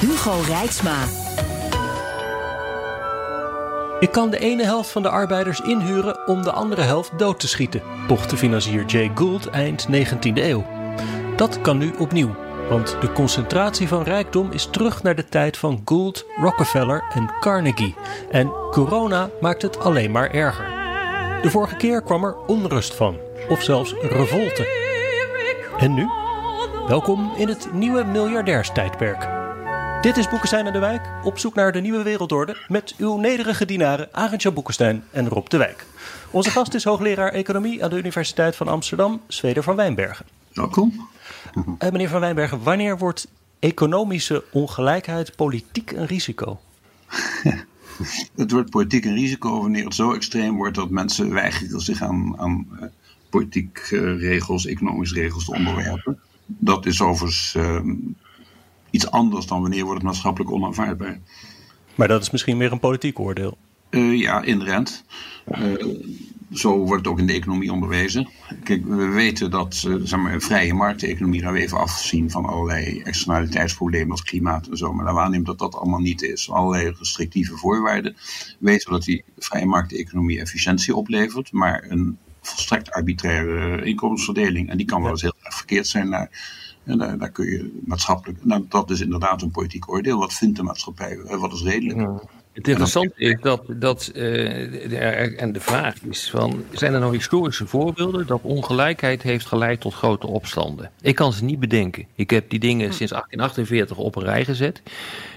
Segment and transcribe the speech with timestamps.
[0.00, 1.04] Hugo Rijksma.
[4.00, 7.48] Ik kan de ene helft van de arbeiders inhuren om de andere helft dood te
[7.48, 10.66] schieten, pochte financier Jay Gould eind 19e eeuw.
[11.36, 12.34] Dat kan nu opnieuw,
[12.68, 17.94] want de concentratie van rijkdom is terug naar de tijd van Gould, Rockefeller en Carnegie.
[18.30, 20.66] En corona maakt het alleen maar erger.
[21.42, 23.16] De vorige keer kwam er onrust van,
[23.48, 24.66] of zelfs revolte.
[25.78, 26.08] En nu?
[26.86, 29.37] Welkom in het nieuwe miljardairstijdperk.
[30.00, 32.56] Dit is Boekenstein aan de Wijk, op zoek naar de nieuwe wereldorde...
[32.68, 35.86] met uw nederige dienaren Arendtje Boekenstein en Rob de Wijk.
[36.30, 40.26] Onze gast is hoogleraar Economie aan de Universiteit van Amsterdam, Zweder van Wijnbergen.
[40.52, 41.08] Welkom.
[41.54, 46.60] Uh, meneer van Wijnbergen, wanneer wordt economische ongelijkheid politiek een risico?
[48.36, 52.38] het wordt politiek een risico wanneer het zo extreem wordt dat mensen weigeren zich aan,
[52.38, 52.86] aan uh,
[53.30, 56.18] politiek uh, regels, economische regels te onderwerpen.
[56.46, 57.94] Dat is overigens ehm,
[58.90, 61.18] iets anders dan wanneer wordt het maatschappelijk onaanvaardbaar.
[61.94, 63.56] Maar dat is misschien meer een politiek oordeel.
[63.90, 65.04] Uh, ja, inderdaad.
[65.58, 65.86] Uh,
[66.52, 68.28] zo wordt het ook in de economie onderwezen.
[68.64, 72.44] Kijk, we weten dat uh, zeg maar, een vrije markteconomie gaan we even afzien van
[72.44, 74.92] allerlei externaliteitsproblemen als klimaat en zo.
[74.92, 76.50] Maar dan waarnemen dat dat allemaal niet is.
[76.50, 78.16] Allerlei restrictieve voorwaarden.
[78.58, 84.70] Weten we dat die vrije markteconomie efficiëntie oplevert, maar een volstrekt arbitraire inkomensverdeling.
[84.70, 86.30] En die kan wel eens heel erg verkeerd zijn naar
[86.88, 88.44] en daar, daar, kun je maatschappelijk.
[88.44, 90.18] Nou, dat is inderdaad een politiek oordeel.
[90.18, 91.18] Wat vindt de maatschappij?
[91.38, 91.98] Wat is redelijk?
[91.98, 92.20] Ja.
[92.58, 97.66] Het interessante is dat, dat uh, en de vraag is van, zijn er nou historische
[97.66, 100.90] voorbeelden dat ongelijkheid heeft geleid tot grote opstanden?
[101.00, 102.06] Ik kan ze niet bedenken.
[102.14, 104.82] Ik heb die dingen sinds 1848 op een rij gezet.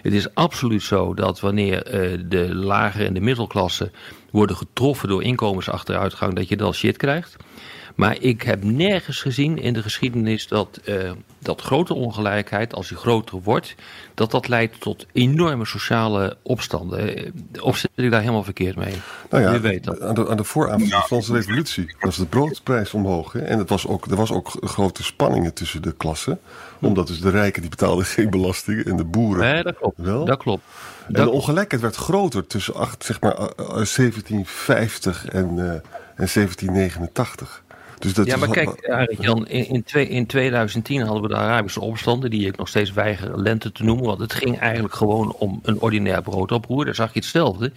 [0.02, 3.92] Het is absoluut zo dat wanneer uh, de lagere en de middelklasse
[4.32, 7.36] worden getroffen door inkomensachteruitgang, dat je dan shit krijgt.
[8.02, 12.98] Maar ik heb nergens gezien in de geschiedenis dat, uh, dat grote ongelijkheid, als die
[12.98, 13.76] groter wordt,
[14.14, 17.34] dat dat leidt tot enorme sociale opstanden.
[17.62, 18.94] Of zit ik daar helemaal verkeerd mee?
[19.30, 20.02] Nou ja, weet dat.
[20.02, 23.34] Aan, de, aan de vooravond van de Franse Revolutie was de broodprijs omhoog.
[23.34, 23.40] Hè?
[23.40, 26.40] En het was ook, er was ook grote spanningen tussen de klassen.
[26.80, 29.98] Omdat dus de rijken die betaalden geen belasting en de boeren nee, dat klopt.
[29.98, 30.26] wel.
[30.26, 30.64] Dat klopt.
[31.08, 35.74] En de ongelijkheid werd groter tussen acht, zeg maar, 1750 en, uh,
[36.16, 37.61] en 1789.
[38.02, 41.36] Dus dat ja, maar is, kijk, Jan, in, in, twee, in 2010 hadden we de
[41.36, 45.32] Arabische opstanden, die ik nog steeds weiger lente te noemen, want het ging eigenlijk gewoon
[45.34, 46.86] om een ordinair broodoproer.
[46.86, 47.72] Daar zag je hetzelfde.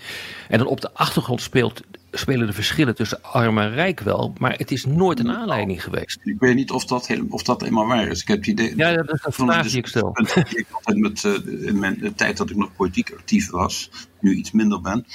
[0.48, 1.80] En dan op de achtergrond speelt,
[2.10, 6.18] spelen de verschillen tussen arm en rijk wel, maar het is nooit een aanleiding geweest.
[6.22, 8.20] Ik weet niet of dat, heel, of dat helemaal waar is.
[8.20, 8.72] Ik heb het idee.
[8.76, 10.16] Ja, dat is een vraag die ik stel.
[10.34, 13.90] Ik altijd met, uh, in mijn de tijd dat ik nog politiek actief was,
[14.20, 15.06] nu iets minder ben.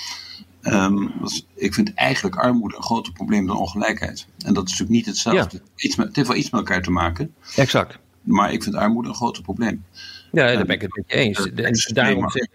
[0.64, 1.12] Um,
[1.56, 4.28] ik vind eigenlijk armoede een groter probleem dan ongelijkheid.
[4.38, 5.58] En dat is natuurlijk niet hetzelfde.
[5.58, 5.72] Ja.
[5.76, 7.34] Iets met, het heeft wel iets met elkaar te maken.
[7.56, 7.98] Exact.
[8.22, 9.84] Maar ik vind armoede een groter probleem.
[10.32, 11.46] Ja, daar ben ik het met je eens.
[11.46, 12.48] Uh, extreme,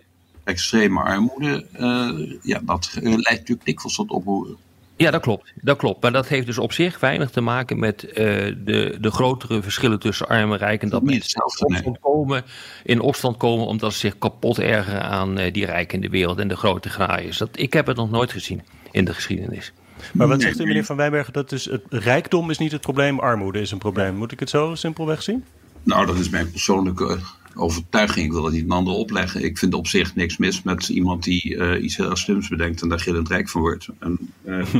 [0.45, 4.57] extreme armoede, uh, ja, dat leidt natuurlijk dikwijls tot oproeren.
[4.97, 5.53] Ja, dat klopt.
[5.55, 6.03] Dat klopt.
[6.03, 9.99] Maar dat heeft dus op zich weinig te maken met uh, de, de grotere verschillen
[9.99, 10.83] tussen arm en rijk.
[10.83, 12.45] En dat mensen in opstand, komen,
[12.85, 16.39] in opstand komen omdat ze zich kapot ergeren aan uh, die rijken in de wereld
[16.39, 17.39] en de grote graaiers.
[17.39, 19.73] Dat, ik heb het nog nooit gezien in de geschiedenis.
[20.13, 21.33] Maar wat zegt u, meneer Van Wijnbergen?
[21.33, 24.15] Dat is het rijkdom is niet het probleem, armoede is een probleem.
[24.15, 25.45] Moet ik het zo simpelweg zien?
[25.83, 27.19] Nou, dat is mijn persoonlijke
[27.57, 28.27] overtuiging.
[28.27, 29.45] Ik wil het niet een ander opleggen.
[29.45, 32.89] Ik vind op zich niks mis met iemand die uh, iets heel slims bedenkt en
[32.89, 33.89] daar gillend rijk van wordt.
[33.99, 34.75] En, uh,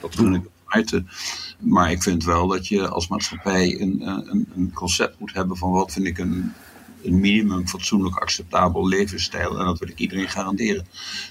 [0.00, 1.04] dat gun ik harte.
[1.58, 5.70] Maar ik vind wel dat je als maatschappij een, een, een concept moet hebben van
[5.70, 6.52] wat vind ik een,
[7.02, 9.58] een minimum fatsoenlijk acceptabel levensstijl.
[9.58, 10.86] En dat wil ik iedereen garanderen.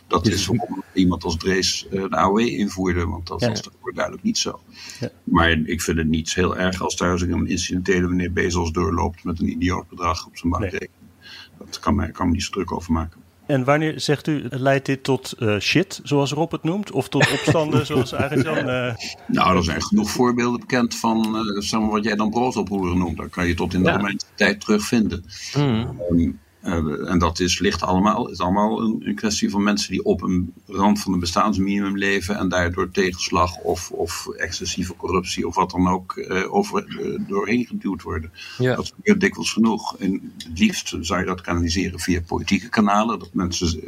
[0.08, 3.50] Dat is waarom iemand als Drees uh, de AOW invoerde, want dat ja.
[3.50, 4.60] was voor duidelijk niet zo.
[5.00, 5.10] Ja.
[5.24, 9.40] Maar ik vind het niet heel erg als thuis een incidentele meneer Bezos doorloopt met
[9.40, 10.92] een idioot bedrag op zijn bankrekening.
[10.92, 11.68] Nee.
[11.68, 13.22] Dat kan, mij, kan me niet zo druk over maken.
[13.48, 16.92] En wanneer zegt u, leidt dit tot uh, shit, zoals Rob het noemt?
[16.92, 18.70] Of tot opstanden, zoals eigenlijk dan...
[18.70, 18.94] Uh...
[19.28, 23.18] Nou, er zijn genoeg voorbeelden bekend van uh, zeg maar wat jij dan broodoproeren noemt.
[23.18, 23.96] Dat kan je tot in de ja.
[23.96, 25.26] Romeinse tijd terugvinden.
[25.58, 26.00] Mm.
[26.12, 30.04] Um, Uh, en dat is, ligt allemaal, is allemaal een, een, kwestie van mensen die
[30.04, 35.56] op een rand van een bestaansminimum leven en daardoor tegenslag of, of excessieve corruptie of
[35.56, 38.32] wat dan ook uh, over, uh, doorheen geduwd worden.
[38.58, 38.76] Ja.
[38.76, 39.98] Dat gebeurt dikwijls genoeg.
[39.98, 43.80] En het liefst zou je dat kanaliseren via politieke kanalen, dat mensen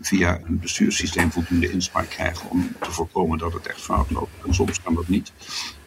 [0.00, 4.46] via een bestuurssysteem voldoende inspraak krijgen om te voorkomen dat het echt fout loopt.
[4.46, 5.32] En soms kan dat niet.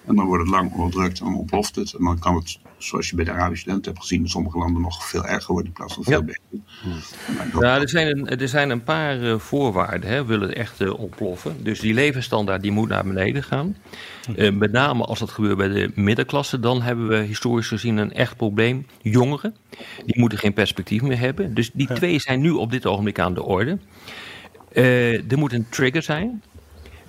[0.06, 1.94] En dan wordt het lang onderdrukt en dan ontploft het.
[1.94, 4.82] En dan kan het, zoals je bij de Arabische studenten hebt gezien, in sommige landen
[4.82, 6.42] nog veel erger worden in plaats van veel beter.
[7.60, 11.00] Ja, er zijn een, er zijn een paar uh, voorwaarden, hè, willen het echt uh,
[11.00, 11.64] ontploffen.
[11.64, 13.78] Dus die levensstandaard die moet naar beneden gaan.
[14.36, 18.14] Uh, met name als dat gebeurt bij de middenklasse, dan hebben we historisch gezien een
[18.14, 18.86] echt probleem.
[19.02, 19.56] Jongeren,
[20.06, 21.54] die moeten geen perspectief meer hebben.
[21.54, 23.78] Dus die twee zijn nu op dit ogenblik aan de orde.
[25.28, 26.44] er moet een trigger zijn.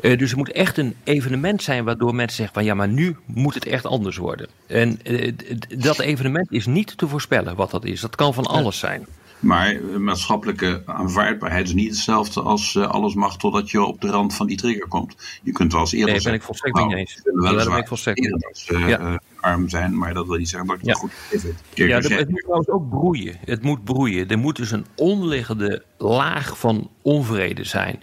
[0.02, 3.16] Uh, dus er moet echt een evenement zijn waardoor mensen zeggen van ja, maar nu
[3.26, 4.48] moet het echt anders worden.
[4.66, 5.32] En uh,
[5.78, 8.00] dat evenement is niet te voorspellen wat dat is.
[8.00, 9.06] Dat kan van alles zijn.
[9.40, 14.34] Maar maatschappelijke aanvaardbaarheid is niet hetzelfde als uh, alles mag totdat je op de rand
[14.34, 15.16] van die trigger komt.
[15.42, 17.20] Je kunt wel eens eerder nee, ben ik volstrekt niet eens.
[17.42, 18.70] Ja, daar ben ik volstrekt niet eens.
[18.86, 19.20] Ja.
[19.40, 20.88] arm zijn, maar dat wil niet zeggen dat ja.
[20.88, 21.62] het goed vindt.
[21.74, 23.36] Ja, het moet trouwens ook broeien.
[23.44, 24.28] Het moet broeien.
[24.28, 28.02] Er moet dus een onderliggende laag van onvrede zijn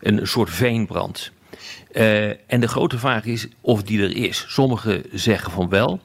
[0.00, 1.32] een soort veenbrand.
[1.92, 4.44] Uh, en de grote vraag is of die er is.
[4.48, 6.00] Sommigen zeggen van wel.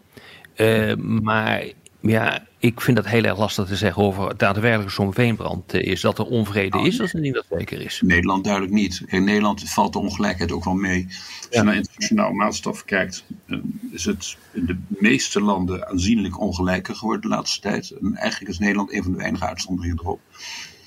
[0.56, 1.64] Uh, maar
[2.02, 6.02] ja, ik vind dat heel erg lastig te zeggen over daadwerkelijk zo'n veenbrand is.
[6.02, 8.02] Dat er onvrede is, dat is niet dat zeker is.
[8.06, 9.04] Nederland duidelijk niet.
[9.06, 11.06] In Nederland valt de ongelijkheid ook wel mee.
[11.08, 13.58] Als je naar internationaal maatstaf kijkt, eh,
[13.92, 17.92] is het in de meeste landen aanzienlijk ongelijker geworden de laatste tijd.
[18.02, 20.20] En eigenlijk is Nederland een van de weinige uitzonderingen erop.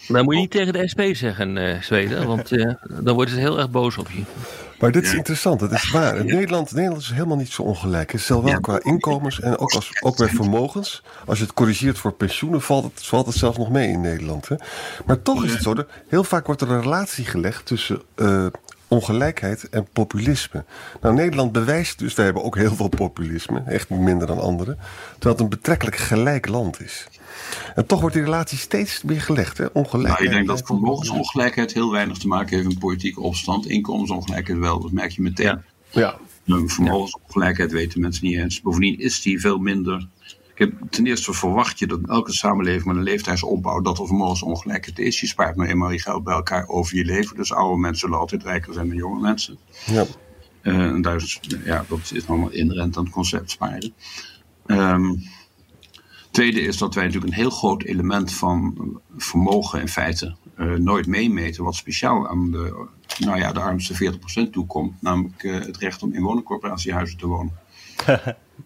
[0.09, 3.41] Maar moet je niet tegen de SP zeggen, uh, Zweden, want uh, dan worden ze
[3.41, 4.23] heel erg boos op je.
[4.79, 6.25] Maar dit is interessant, dat is waar.
[6.25, 8.13] Nederland, Nederland is helemaal niet zo ongelijk.
[8.13, 8.59] Het is wel ja.
[8.59, 11.03] qua inkomens en ook, als, ook bij vermogens.
[11.27, 14.49] Als je het corrigeert voor pensioenen, valt het, valt het zelfs nog mee in Nederland.
[14.49, 14.57] Hè?
[15.07, 18.47] Maar toch is het zo, dat heel vaak wordt er een relatie gelegd tussen uh,
[18.89, 20.65] ongelijkheid en populisme.
[21.01, 24.79] Nou, Nederland bewijst dus, wij hebben ook heel veel populisme, echt minder dan anderen,
[25.13, 27.07] terwijl het een betrekkelijk gelijk land is.
[27.75, 29.67] En toch wordt die relatie steeds meer gelegd, hè?
[29.67, 30.19] ongelijkheid.
[30.19, 33.67] Nou, ik denk dat vermogensongelijkheid heel weinig te maken heeft met politieke opstand.
[33.67, 35.47] Inkomensongelijkheid wel, dat merk je meteen.
[35.47, 35.63] Ja.
[35.91, 36.19] ja.
[36.67, 38.61] Vermogensongelijkheid weten mensen niet eens.
[38.61, 40.09] Bovendien is die veel minder.
[40.91, 45.21] Ten eerste verwacht je dat elke samenleving met een leeftijdsopbouw dat er vermogensongelijkheid is.
[45.21, 47.37] Je spaart nou eenmaal je geld bij elkaar over je leven.
[47.37, 49.59] Dus oude mensen zullen altijd rijker zijn dan jonge mensen.
[49.87, 50.05] Ja.
[50.63, 53.93] Uh, en daar is, ja, dat is allemaal inherent aan het concept sparen.
[54.67, 55.23] Um,
[56.39, 58.77] Tweede is dat wij natuurlijk een heel groot element van
[59.17, 61.65] vermogen in feite uh, nooit meemeten.
[61.65, 62.87] Wat speciaal aan de,
[63.19, 64.13] nou ja, de armste
[64.47, 65.03] 40% toekomt.
[65.03, 67.59] Namelijk uh, het recht om in woningcorporatiehuizen te wonen.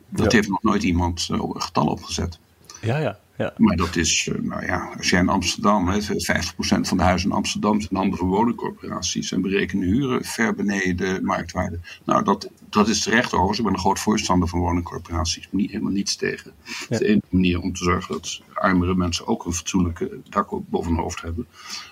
[0.09, 0.37] dat ja.
[0.37, 2.39] heeft nog nooit iemand uh, getal opgezet.
[2.83, 3.19] Ja, ja.
[3.37, 3.55] Ja.
[3.57, 7.37] Maar dat is, nou ja, als jij in Amsterdam, hè, 50% van de huizen in
[7.37, 11.79] Amsterdam zijn handen van woningcorporaties en berekenen huren ver beneden de marktwaarde.
[12.05, 13.59] Nou, dat, dat is terecht overigens.
[13.59, 15.49] Ik ben een groot voorstander van woningcorporaties.
[15.51, 16.53] Niet, helemaal niets tegen.
[16.65, 16.73] Ja.
[16.89, 20.49] Het is de enige manier om te zorgen dat armere mensen ook een fatsoenlijke dak
[20.71, 21.47] boven hun hoofd hebben.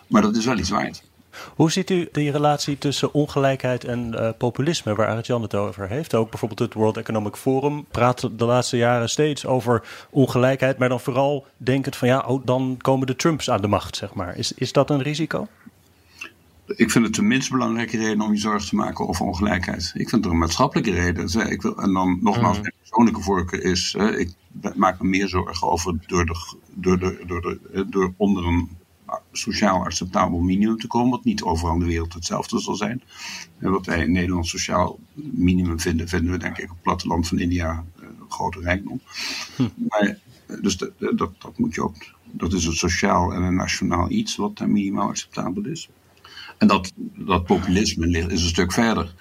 [0.07, 1.10] Maar dat is wel iets waard.
[1.57, 6.15] Hoe ziet u die relatie tussen ongelijkheid en uh, populisme, waar Arjan het over heeft?
[6.15, 11.01] Ook bijvoorbeeld het World Economic Forum praat de laatste jaren steeds over ongelijkheid, maar dan
[11.01, 14.37] vooral denkend van ja, oh, dan komen de Trumps aan de macht, zeg maar.
[14.37, 15.49] Is, is dat een risico?
[16.77, 19.93] Ik vind het de minst belangrijke reden om je zorgen te maken over ongelijkheid.
[19.95, 21.51] Ik vind het een maatschappelijke reden.
[21.51, 24.31] Ik wil, en dan nogmaals, mijn persoonlijke voorkeur is, ik
[24.75, 28.69] maak me meer zorgen over door, de, door, de, door, de, door onder een
[29.33, 33.03] sociaal acceptabel minimum te komen, wat niet overal in de wereld hetzelfde zal zijn.
[33.59, 37.29] En wat wij in Nederland sociaal minimum vinden, vinden we denk ik op het platteland
[37.29, 39.01] van India een grote rijkdom.
[39.57, 39.69] Hm.
[39.89, 40.19] Maar,
[40.61, 44.37] dus dat, dat, dat moet je ook, dat is een sociaal en een nationaal iets
[44.37, 45.89] wat minimaal acceptabel is.
[46.59, 49.15] En dat, dat populisme is een stuk verder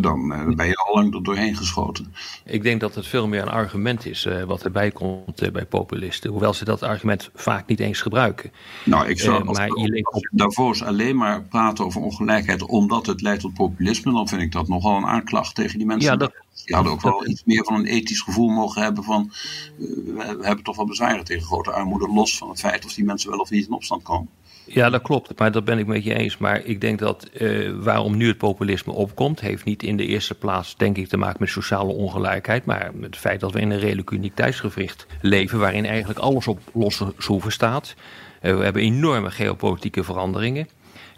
[0.00, 2.14] dan uh, ben je al lang er doorheen geschoten.
[2.44, 5.64] Ik denk dat het veel meer een argument is uh, wat erbij komt uh, bij
[5.64, 6.30] populisten.
[6.30, 8.52] Hoewel ze dat argument vaak niet eens gebruiken.
[8.84, 10.28] Nou, ik zou maar je op...
[10.30, 14.12] Davos alleen maar praten over ongelijkheid omdat het leidt tot populisme.
[14.12, 16.10] Dan vind ik dat nogal een aanklacht tegen die mensen.
[16.10, 16.32] Ja, dat...
[16.64, 19.32] Die hadden ook wel iets meer van een ethisch gevoel mogen hebben van...
[19.76, 22.08] we hebben toch wel bezwaren tegen grote armoede...
[22.08, 24.28] los van het feit of die mensen wel of niet in opstand komen.
[24.66, 26.38] Ja, dat klopt, maar dat ben ik met je eens.
[26.38, 30.34] Maar ik denk dat uh, waarom nu het populisme opkomt, heeft niet in de eerste
[30.34, 33.70] plaats, denk ik, te maken met sociale ongelijkheid, maar met het feit dat we in
[33.70, 37.94] een redelijk uniek tijdsgevricht leven, waarin eigenlijk alles op losse schroeven staat.
[38.42, 40.68] Uh, we hebben enorme geopolitieke veranderingen,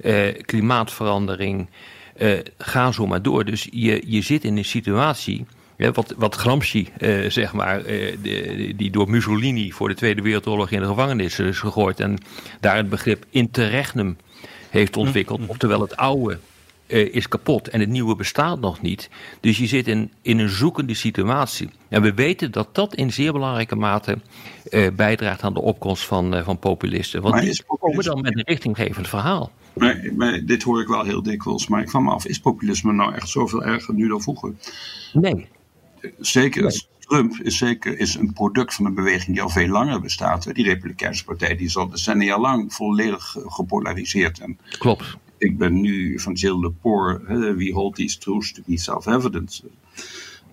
[0.01, 1.69] uh, klimaatverandering,
[2.59, 3.45] ga zo maar door.
[3.45, 8.17] Dus je, je zit in een situatie wat, wat Gramsci, eh, zeg maar, eh,
[8.77, 12.19] die door Mussolini voor de Tweede Wereldoorlog in de gevangenis is gegooid en
[12.61, 14.17] daar het begrip interregnum
[14.71, 15.41] heeft ontwikkeld.
[15.41, 15.49] Mm.
[15.49, 16.39] Oftewel het oude
[16.87, 19.11] uh, is kapot en het nieuwe bestaat nog niet.
[19.41, 21.71] Dus je zit in, in een zoekende situatie.
[21.89, 24.19] En we weten dat dat in zeer belangrijke mate
[24.97, 27.23] bijdraagt aan de opkomst van, van populisten.
[27.23, 29.53] Want die komen dan met een richtinggevend verhaal.
[29.73, 31.69] Maar, maar, dit hoor ik wel heel dikwijls.
[31.69, 34.53] Maar ik van me af, is populisme nou echt zoveel erger nu dan vroeger?
[35.13, 35.49] Nee.
[36.19, 36.63] Zeker.
[36.63, 36.87] Nee.
[36.99, 40.55] Trump is zeker is een product van een beweging die al veel langer bestaat.
[40.55, 44.39] Die Republikeinse Partij die is al decennia lang volledig gepolariseerd.
[44.39, 47.21] En Klopt ik ben nu van Jill Lepore,
[47.55, 49.63] We Hold These Truths to Be Self-Evident,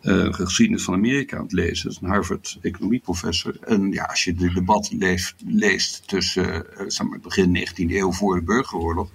[0.01, 1.83] uh, geschiedenis van Amerika aan het lezen.
[1.83, 3.57] Dat is een Harvard economieprofessor.
[3.61, 8.35] En ja, als je de debat leest, leest tussen uh, maar, begin 19e eeuw voor
[8.35, 9.09] de burgeroorlog,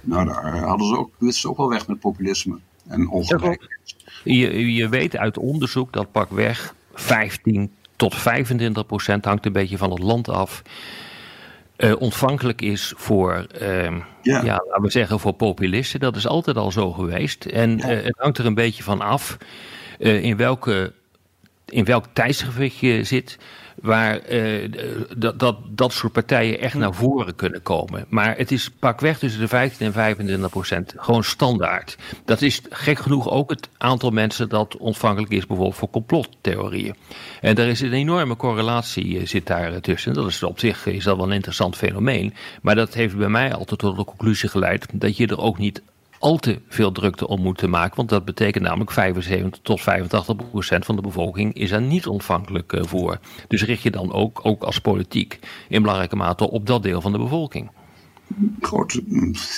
[0.00, 3.79] nou daar hadden ze ook, wisten ze ook wel weg met populisme en ongelijkheid.
[4.24, 9.90] Je, je weet uit onderzoek dat pakweg 15 tot 25 procent hangt een beetje van
[9.90, 10.62] het land af
[11.80, 13.82] uh, ontvankelijk is voor, uh,
[14.22, 14.42] ja.
[14.42, 14.62] ja.
[14.66, 16.00] laten we zeggen, voor populisten.
[16.00, 17.44] Dat is altijd al zo geweest.
[17.44, 17.90] En ja.
[17.90, 19.36] uh, het hangt er een beetje van af
[19.98, 20.92] uh, in, welke,
[21.64, 23.38] in welk tijdsgewicht je zit
[23.80, 24.72] waar uh,
[25.16, 28.04] dat, dat, dat soort partijen echt naar voren kunnen komen.
[28.08, 30.94] Maar het is pakweg tussen de 15 en 25 procent.
[30.96, 31.96] Gewoon standaard.
[32.24, 36.94] Dat is gek genoeg ook het aantal mensen dat ontvankelijk is bijvoorbeeld voor complottheorieën.
[37.40, 40.14] En daar is een enorme correlatie uh, zit daar tussen.
[40.14, 42.34] Dat is op zich is dat wel een interessant fenomeen.
[42.62, 45.82] Maar dat heeft bij mij altijd tot de conclusie geleid dat je er ook niet
[46.20, 47.96] al te veel drukte om moeten maken.
[47.96, 52.72] Want dat betekent namelijk 75 tot 85 procent van de bevolking is er niet ontvankelijk
[52.72, 53.18] uh, voor.
[53.48, 57.12] Dus richt je dan ook, ook als politiek in belangrijke mate op dat deel van
[57.12, 57.70] de bevolking.
[58.60, 59.00] Goed,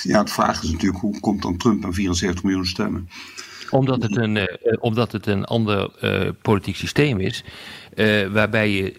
[0.03, 3.09] ja, de vraag is natuurlijk hoe komt dan Trump aan 74 miljoen stemmen?
[3.69, 4.45] Omdat het een, uh,
[4.79, 7.43] omdat het een ander uh, politiek systeem is.
[7.95, 8.93] Uh, waarbij je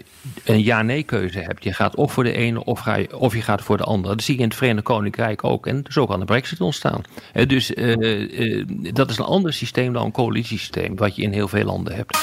[0.45, 1.65] een ja-nee keuze hebt.
[1.65, 4.15] Je gaat of voor de ene of, ga je, of je gaat voor de andere.
[4.15, 5.67] Dat zie je in het Verenigd Koninkrijk ook.
[5.67, 7.03] En zo kan de brexit ontstaan.
[7.35, 10.97] Uh, dus uh, dat is een ander systeem dan een coalitiesysteem.
[10.97, 12.19] Wat je in heel veel landen hebt.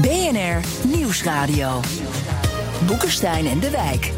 [0.00, 0.60] BNR
[0.96, 1.80] Nieuwsradio.
[2.86, 4.12] Boekenstein en de Wijk.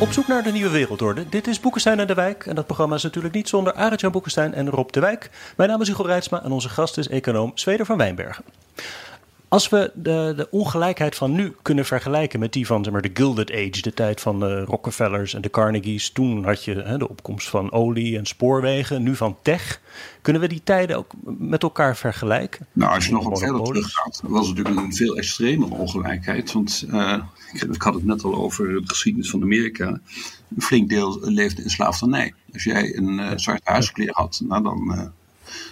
[0.00, 1.28] Op zoek naar de nieuwe wereldorde.
[1.28, 2.46] Dit is Boekenstein en de Wijk.
[2.46, 5.30] En dat programma is natuurlijk niet zonder Arend-Jan Boekenstein en Rob de Wijk.
[5.56, 8.44] Mijn naam is Hugo Reitsma en onze gast is econoom Zweder van Wijnbergen.
[9.54, 13.10] Als we de, de, ongelijkheid van nu kunnen vergelijken met die van zeg maar, de
[13.14, 17.08] Gilded Age, de tijd van de Rockefellers en de Carnegies, toen had je hè, de
[17.08, 19.80] opkomst van olie en spoorwegen, nu van tech.
[20.22, 22.66] Kunnen we die tijden ook met elkaar vergelijken?
[22.72, 26.52] Nou, als je nog wat verder teruggaat, was het natuurlijk een veel extremere ongelijkheid.
[26.52, 30.00] Want uh, ik had het net al over de geschiedenis van Amerika.
[30.56, 32.34] Een flink deel leefde in slavernij.
[32.52, 34.92] Als jij een uh, zwart huiskleer had, nou dan.
[34.94, 35.06] Uh,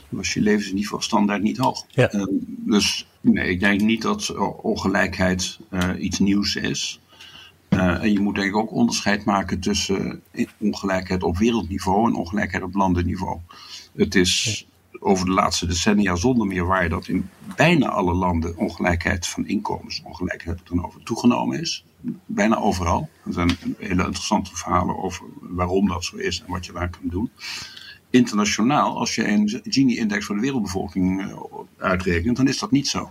[0.08, 1.84] was je levensniveau standaard niet hoog.
[1.88, 2.14] Ja.
[2.14, 7.00] Uh, dus nee, ik denk niet dat ongelijkheid uh, iets nieuws is.
[7.68, 10.22] Uh, en je moet denk ik ook onderscheid maken tussen
[10.58, 13.38] ongelijkheid op wereldniveau en ongelijkheid op landenniveau.
[13.96, 14.66] Het is
[15.00, 20.02] over de laatste decennia zonder meer waar dat in bijna alle landen ongelijkheid van inkomens,
[20.04, 21.84] ongelijkheid dan over toegenomen is.
[22.26, 23.08] Bijna overal.
[23.24, 27.08] Er zijn hele interessante verhalen over waarom dat zo is en wat je daar kan
[27.08, 27.30] doen
[28.12, 31.34] internationaal, als je een Gini-index voor de wereldbevolking
[31.78, 33.10] uitrekent, dan is dat niet zo.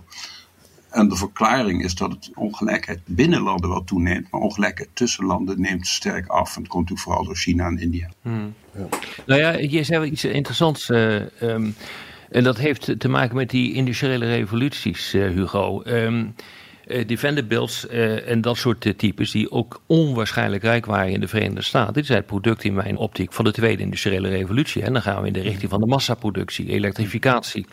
[0.90, 5.60] En de verklaring is dat het ongelijkheid binnen landen wel toeneemt, maar ongelijkheid tussen landen
[5.60, 6.56] neemt sterk af.
[6.56, 8.10] En dat komt natuurlijk vooral door China en India.
[8.22, 8.54] Hmm.
[8.76, 8.86] Ja.
[9.26, 10.88] Nou ja, je zei wel iets interessants.
[10.88, 11.74] Uh, um,
[12.30, 15.82] en dat heeft te maken met die industriële revoluties, uh, Hugo.
[15.84, 16.34] Um,
[16.92, 21.94] uh, en dat soort uh, types die ook onwaarschijnlijk rijk waren in de Verenigde Staten.
[21.94, 24.82] Dit is het product in mijn optiek van de tweede industriële revolutie.
[24.82, 27.66] En dan gaan we in de richting van de massaproductie, elektrificatie.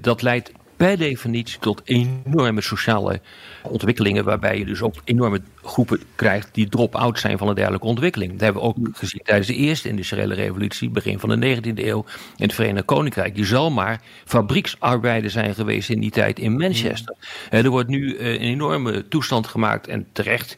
[0.00, 3.20] dat leidt per definitie tot enorme sociale
[3.62, 8.32] ontwikkelingen, waarbij je dus ook enorme groepen krijgt die drop-out zijn van een dergelijke ontwikkeling.
[8.32, 12.04] Dat hebben we ook gezien tijdens de eerste industriële revolutie, begin van de 19e eeuw
[12.36, 13.36] in het Verenigd Koninkrijk.
[13.36, 17.14] Je zal maar fabrieksarbeider zijn geweest in die tijd in Manchester.
[17.50, 20.56] Er wordt nu een enorme toestand gemaakt en terecht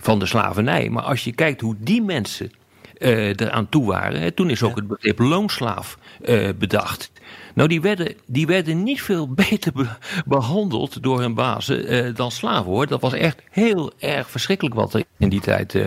[0.00, 0.88] van de slavernij.
[0.88, 2.50] Maar als je kijkt hoe die mensen
[2.98, 4.20] uh, eraan toe waren.
[4.20, 7.12] Hè, toen is ook het begrip loonslaaf uh, bedacht.
[7.54, 9.88] Nou, die werden, die werden niet veel beter be
[10.26, 12.86] behandeld door hun bazen uh, dan slaven hoor.
[12.86, 15.84] Dat was echt heel erg verschrikkelijk wat er in die tijd uh,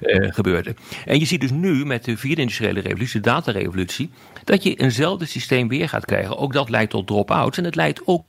[0.00, 0.74] uh, gebeurde.
[1.04, 4.10] En je ziet dus nu met de vierde industriële revolutie, de datarevolutie,
[4.44, 6.36] dat je eenzelfde systeem weer gaat krijgen.
[6.36, 8.24] Ook dat leidt tot drop-outs en het leidt ook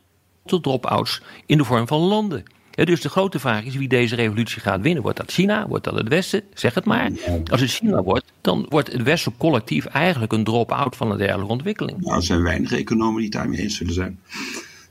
[0.45, 2.43] tot drop-outs in de vorm van landen.
[2.71, 5.03] Ja, dus de grote vraag is wie deze revolutie gaat winnen.
[5.03, 5.67] Wordt dat China?
[5.67, 6.43] Wordt dat het Westen?
[6.53, 7.11] Zeg het maar.
[7.51, 11.51] Als het China wordt, dan wordt het Westen collectief eigenlijk een drop-out van een dergelijke
[11.51, 12.01] ontwikkeling.
[12.01, 14.19] Nou, er zijn weinig economen die het daarmee eens zullen zijn.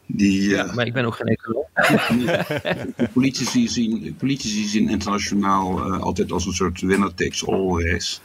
[0.06, 1.64] Die, ja, maar ik ben ook geen econoom.
[3.12, 8.18] politici, zien, politici zien internationaal uh, altijd als een soort winner-takes-all race.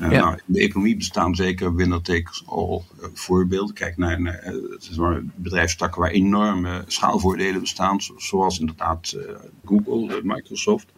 [0.00, 0.20] Uh, ja.
[0.20, 3.74] nou, in de economie bestaan zeker winner-takes-all uh, voorbeelden.
[3.74, 9.16] Kijk naar, naar het is maar bedrijfstakken waar enorme schaalvoordelen bestaan, zoals inderdaad
[9.64, 10.92] Google, Microsoft.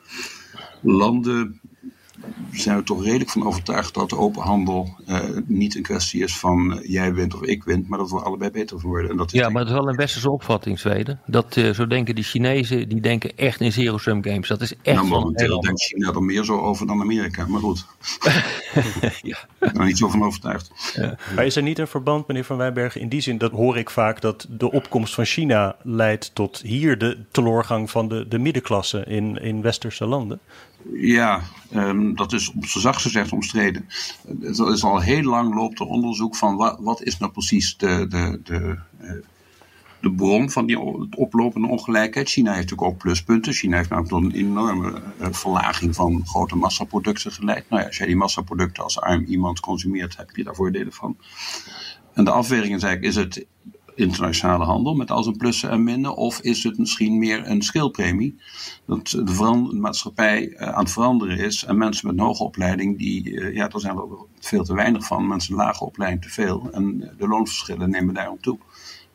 [0.80, 1.60] Landen
[2.52, 6.38] zijn we toch redelijk van overtuigd dat de open handel uh, niet een kwestie is
[6.38, 9.10] van uh, jij wint of ik wint, maar dat we allebei beter worden.
[9.10, 11.20] En dat ja, maar het is wel een westerse opvatting, Zweden.
[11.26, 14.48] Dat uh, zo denken die Chinezen, die denken echt in zero-sum games.
[14.48, 17.86] Dat is echt nou, momenteel denkt China er meer zo over dan Amerika, maar goed.
[19.22, 19.38] ja.
[19.60, 20.92] Nou, niet zo van overtuigd.
[20.94, 21.18] Ja.
[21.34, 23.90] Maar is er niet een verband, meneer Van Wijnbergen, in die zin, dat hoor ik
[23.90, 29.04] vaak, dat de opkomst van China leidt tot hier de teloorgang van de, de middenklasse
[29.06, 30.40] in, in westerse landen?
[30.92, 31.40] Ja,
[31.74, 33.88] um, dat is op zijn zacht gezegd omstreden.
[34.40, 38.40] Het is al heel lang loopt er onderzoek van wat, is nou precies de, de,
[38.44, 39.10] de, uh,
[40.00, 40.78] de bron van die
[41.16, 42.28] oplopende ongelijkheid.
[42.28, 43.52] China heeft natuurlijk ook pluspunten.
[43.52, 47.70] China heeft namelijk tot een enorme uh, verlaging van grote massaproducten geleid.
[47.70, 51.16] Nou ja, als jij die massaproducten als arm iemand consumeert, heb je daar voordelen van.
[52.14, 53.46] En de afweging is eigenlijk, is het
[53.98, 56.16] internationale handel met al zijn plussen en minnen?
[56.16, 58.36] Of is het misschien meer een skillpremie?
[58.86, 63.30] Dat de maatschappij uh, aan het veranderen is en mensen met een hoge opleiding, die,
[63.30, 64.04] uh, ja, er zijn er
[64.38, 66.68] veel te weinig van, mensen met lage opleiding te veel.
[66.72, 68.58] En de loonverschillen nemen daarom toe.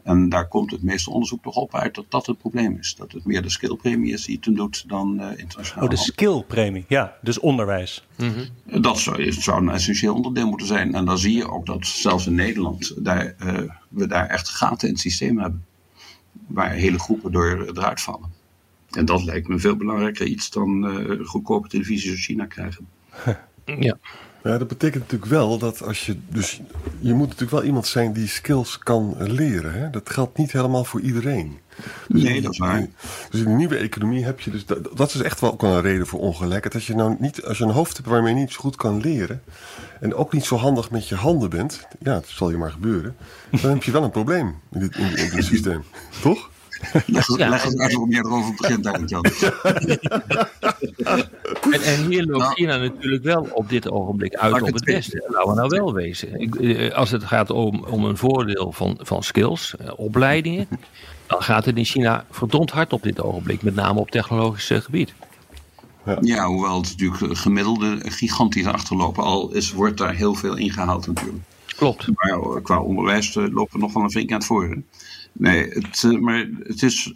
[0.04, 2.96] En daar komt het meeste onderzoek toch op uit dat dat het probleem is.
[2.96, 5.84] Dat het meer de skillpremie is die het doet dan uh, internationaal.
[5.84, 8.08] Oh, de skillpremie, ja, dus onderwijs.
[8.18, 8.82] Mm -hmm.
[8.82, 10.94] Dat zou, zou, een essentieel onderdeel moeten zijn.
[10.94, 14.88] En dan zie je ook dat zelfs in Nederland daar, uh, we daar echt gaten
[14.88, 15.66] in het systeem hebben.
[16.48, 18.32] Waar hele groepen door eruit vallen.
[18.92, 22.88] En dat lijkt me veel belangrijker iets dan uh, goedkope televisie uit China krijgen.
[23.80, 23.98] ja.
[24.44, 26.18] Ja, dat betekent natuurlijk wel dat als je.
[26.30, 26.62] Dus
[27.00, 29.74] je moet natuurlijk wel iemand zijn die skills kan leren.
[29.74, 29.90] Hè?
[29.90, 31.58] Dat geldt niet helemaal voor iedereen.
[32.08, 32.88] Dus nee, dat is waar.
[33.30, 34.66] Dus in de nieuwe economie heb je dus.
[34.66, 36.74] Dat, dat is echt wel ook wel een reden voor ongelijkheid.
[36.74, 37.44] Dat je nou niet.
[37.44, 39.44] Als je een hoofd hebt waarmee je niet zo goed kan leren.
[40.00, 41.88] En ook niet zo handig met je handen bent.
[42.00, 43.16] Ja, dat zal je maar gebeuren.
[43.62, 45.84] Dan heb je wel een probleem in dit, in, in dit systeem.
[46.22, 46.50] Toch?
[47.06, 49.26] Leg, ja, leg eens uit hoe je erover begint, denk Jan.
[51.72, 55.26] En, en hier loopt nou, China natuurlijk wel op dit ogenblik uit op het beste.
[55.28, 56.40] Laten we nou wel wezen.
[56.40, 60.68] Ik, als het gaat om, om een voordeel van, van skills, opleidingen,
[61.28, 65.14] dan gaat het in China verdomd hard op dit ogenblik, met name op technologisch gebied.
[66.06, 66.18] Ja.
[66.22, 71.44] ja, hoewel het natuurlijk gemiddelde gigantisch achterlopen, al is, wordt daar heel veel ingehaald natuurlijk.
[71.76, 72.08] Klopt.
[72.14, 74.86] Maar qua onderwijs lopen we nog wel een flink aan het voren.
[75.34, 77.14] Nee, het, maar het is,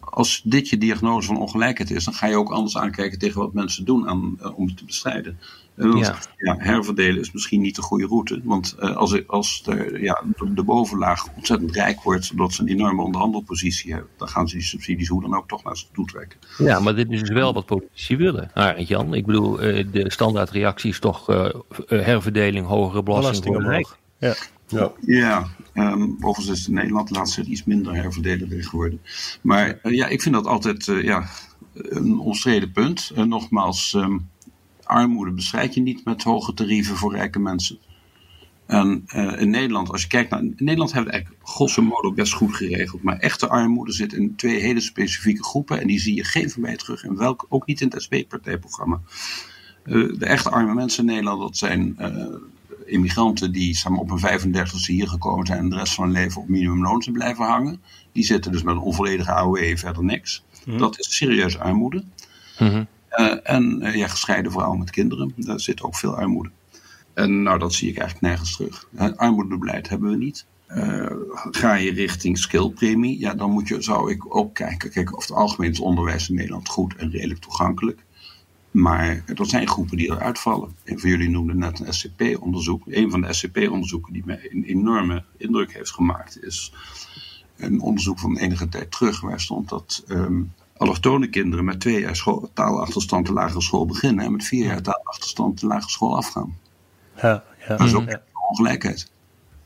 [0.00, 3.52] als dit je diagnose van ongelijkheid is, dan ga je ook anders aankijken tegen wat
[3.52, 5.38] mensen doen aan, om het te bestrijden.
[5.76, 6.18] Ja.
[6.36, 6.56] ja.
[6.58, 8.40] herverdelen is misschien niet de goede route.
[8.44, 10.22] Want uh, als, als de, ja,
[10.54, 14.64] de bovenlaag ontzettend rijk wordt, zodat ze een enorme onderhandelpositie hebben, dan gaan ze die
[14.64, 16.38] subsidies hoe dan ook toch naar ze toe trekken.
[16.58, 18.50] Ja, maar dit is dus wel wat politici willen.
[18.54, 21.48] Arend Jan, ik bedoel, uh, de standaardreactie is toch uh,
[21.86, 24.34] herverdeling, hogere belasting, belasting Ja.
[24.72, 29.00] Ja, ja um, overigens is Nederland laatst iets minder herverdelen geworden.
[29.40, 31.28] Maar uh, ja, ik vind dat altijd uh, ja,
[31.74, 33.12] een omstreden punt.
[33.16, 34.28] Uh, nogmaals, um,
[34.82, 37.78] armoede bestrijd je niet met hoge tarieven voor rijke mensen.
[38.66, 39.04] En
[39.38, 40.42] in Nederland, als je kijkt naar.
[40.42, 43.02] Nederland hebben we het eigenlijk grosso modo best goed geregeld.
[43.02, 45.80] Maar echte armoede zit in twee hele specifieke groepen.
[45.80, 47.04] En die zie je geen van mij terug.
[47.04, 49.00] En welk, ook niet in het SP-partijprogramma.
[49.84, 51.96] de echte arme mensen in Nederland, dat zijn
[52.86, 56.12] immigranten die zeg maar, op een 35e hier gekomen zijn en de rest van hun
[56.12, 57.82] leven op minimumloon zijn blijven hangen.
[58.12, 60.44] Die zitten dus met een onvolledige AOE verder niks.
[60.64, 60.78] Mm.
[60.78, 62.04] Dat is serieus armoede.
[62.58, 62.86] Mm -hmm.
[63.16, 66.50] uh, en uh, ja, gescheiden vrouwen met kinderen, daar zit ook veel armoede.
[67.14, 68.88] En nou, dat zie ik eigenlijk nergens terug.
[68.94, 70.46] Uh, armoedebeleid hebben we niet.
[71.50, 74.90] ga je richting skillpremie, ja, dan moet je, zou ik ook kijken.
[74.90, 78.04] Kijk, of het algemeen onderwijs in Nederland goed en redelijk toegankelijk.
[78.72, 80.76] Maar er zijn groepen die eruit vallen.
[80.84, 82.82] Een van jullie noemde net een SCP-onderzoek.
[82.86, 86.72] Een van de SCP-onderzoeken die mij een enorme indruk heeft gemaakt, is
[87.56, 92.16] een onderzoek van enige tijd terug, waar stond dat um, allochtone kinderen met twee jaar
[92.16, 96.58] school, taalachterstand de lagere school beginnen en met vier jaar taalachterstand de lagere school afgaan.
[97.22, 97.76] Ja, ja.
[97.76, 99.10] Dat is ook ongelijkheid.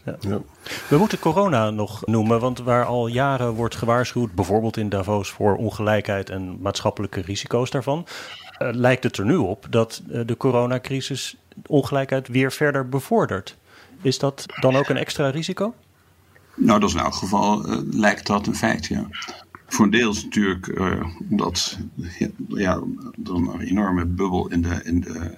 [0.05, 0.17] Ja.
[0.21, 0.41] Ja.
[0.89, 5.57] We moeten corona nog noemen, want waar al jaren wordt gewaarschuwd, bijvoorbeeld in Davos, voor
[5.57, 8.07] ongelijkheid en maatschappelijke risico's daarvan,
[8.59, 13.57] uh, lijkt het er nu op dat uh, de coronacrisis ongelijkheid weer verder bevordert.
[14.03, 15.75] Is dat dan ook een extra risico?
[16.55, 19.07] Nou, dat is in elk geval uh, lijkt dat een feit, ja.
[19.67, 20.81] Voor een deel is natuurlijk
[21.31, 21.79] omdat
[22.19, 22.81] ja, ja,
[23.25, 25.35] er een enorme bubbel in de, in de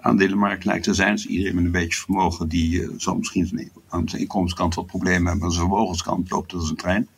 [0.00, 1.14] aandelenmarkt lijkt te zijn.
[1.14, 5.26] Dus iedereen met een beetje vermogen, die uh, zal misschien aan zijn inkomenskant wat problemen
[5.26, 5.44] hebben.
[5.44, 7.08] Aan zijn vermogenskant loopt het als een trein.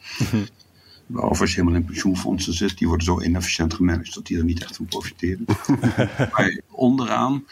[1.12, 4.44] Behalve als je helemaal in pensioenfondsen zit, die worden zo inefficiënt gemanaged dat die er
[4.44, 5.44] niet echt van profiteren.
[6.33, 7.44] maar onderaan,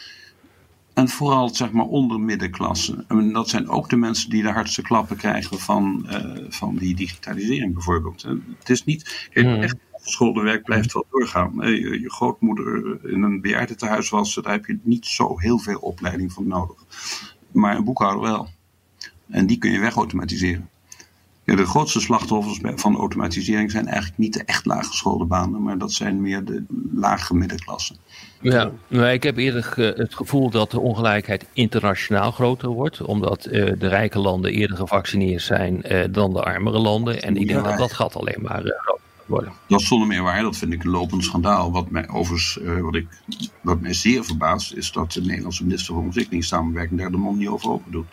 [0.93, 3.05] en vooral zeg maar onder middenklasse.
[3.07, 6.95] En dat zijn ook de mensen die de hardste klappen krijgen van, uh, van die
[6.95, 8.21] digitalisering bijvoorbeeld.
[8.59, 9.61] Het is niet, kijk, mm.
[9.61, 9.75] echt
[10.63, 11.53] blijft wel doorgaan.
[11.55, 16.33] Je, je grootmoeder in een bejaardentehuis was, daar heb je niet zo heel veel opleiding
[16.33, 16.77] voor nodig.
[17.51, 18.49] Maar een boekhouder wel.
[19.29, 20.69] En die kun je wegautomatiseren.
[21.43, 25.91] Ja, de grootste slachtoffers van automatisering zijn eigenlijk niet de echt laaggeschoolde banen, maar dat
[25.91, 27.95] zijn meer de lage middenklasse.
[28.41, 33.51] Ja, maar ik heb eerder het gevoel dat de ongelijkheid internationaal groter wordt, omdat uh,
[33.51, 37.21] de rijke landen eerder gevaccineerd zijn uh, dan de armere landen.
[37.21, 39.53] En ik denk dat dat gaat alleen maar uh, groter worden.
[39.67, 41.71] Dat is zonder meer waar, dat vind ik een lopend schandaal.
[41.71, 43.07] Wat mij overigens, wat, ik,
[43.61, 47.47] wat mij zeer verbaast, is dat de Nederlandse minister van Ontwikkelingssamenwerking daar de mond niet
[47.47, 48.07] over open doet.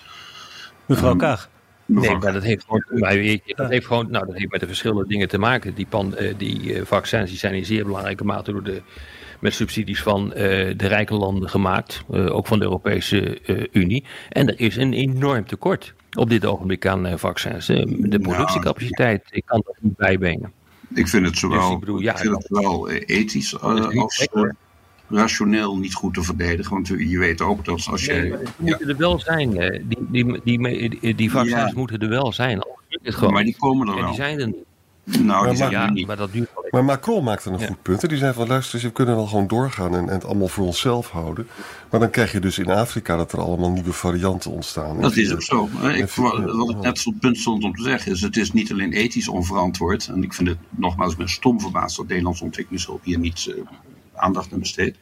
[0.86, 1.48] Mevrouw um, Kaag.
[1.88, 2.84] Nee, maar dat heeft gewoon,
[3.56, 5.74] dat heeft gewoon nou, dat heeft met de verschillende dingen te maken.
[5.74, 8.82] Die, pan, die vaccins die zijn in zeer belangrijke mate door de
[9.40, 10.34] met subsidies van uh,
[10.76, 13.38] de rijke landen gemaakt, ook van de Europese
[13.72, 14.04] Unie.
[14.28, 17.66] En er is een enorm tekort op dit ogenblik aan vaccins.
[17.66, 20.52] de productiecapaciteit ik kan dat niet bijbrengen.
[20.94, 24.28] Ik vind het zowel, dus ik bedoel, ja, ik vind het wel ethisch als
[25.08, 26.72] rationeel niet goed te verdedigen.
[26.72, 28.12] Want je weet ook dat als je.
[28.12, 29.50] Nee, die moeten er wel zijn.
[29.50, 31.72] Die, die, die, die, vaccins ja.
[31.74, 32.66] moeten er wel zijn.
[33.02, 33.32] Gewoon.
[33.32, 34.02] Maar die komen er wel.
[34.02, 34.66] En die zijn er niet.
[35.08, 36.06] Nou, maar, die zijn ja, niet.
[36.06, 37.66] maar dat duurt Maar Macron maakte een ja.
[37.66, 38.08] goed punt.
[38.08, 41.10] Die zei van luister, we kunnen wel gewoon doorgaan en, en, het allemaal voor onszelf
[41.10, 41.48] houden.
[41.90, 45.00] Maar dan krijg je dus in Afrika dat er allemaal nieuwe varianten ontstaan.
[45.00, 45.64] Dat is ook zo.
[45.64, 48.92] Ik, wat ik net zo'n punt stond om te zeggen is, het is niet alleen
[48.92, 50.08] ethisch onverantwoord.
[50.08, 53.54] En ik vind het nogmaals met stom verbaasd dat Nederlandse ontwikkelingshulp hier niet uh,
[54.18, 54.98] aandacht aan besteedt.